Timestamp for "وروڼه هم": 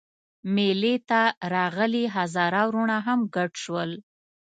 2.67-3.19